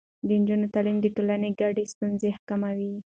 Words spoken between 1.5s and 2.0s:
ګډې